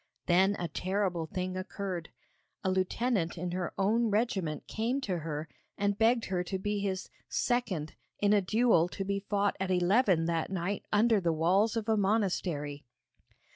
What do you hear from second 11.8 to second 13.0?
a monastery.